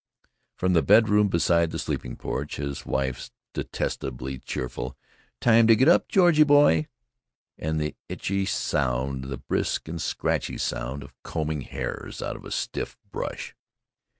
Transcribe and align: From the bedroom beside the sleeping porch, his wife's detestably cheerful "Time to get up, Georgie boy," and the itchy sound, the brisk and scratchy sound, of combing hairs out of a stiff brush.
From 0.57 0.73
the 0.73 0.81
bedroom 0.81 1.27
beside 1.27 1.69
the 1.69 1.77
sleeping 1.77 2.15
porch, 2.15 2.55
his 2.55 2.87
wife's 2.87 3.29
detestably 3.53 4.39
cheerful 4.39 4.97
"Time 5.39 5.67
to 5.67 5.75
get 5.75 5.87
up, 5.87 6.07
Georgie 6.07 6.41
boy," 6.41 6.87
and 7.59 7.79
the 7.79 7.95
itchy 8.09 8.47
sound, 8.47 9.25
the 9.25 9.37
brisk 9.37 9.87
and 9.87 10.01
scratchy 10.01 10.57
sound, 10.57 11.03
of 11.03 11.13
combing 11.21 11.61
hairs 11.61 12.19
out 12.19 12.35
of 12.35 12.45
a 12.45 12.51
stiff 12.51 12.97
brush. 13.11 13.53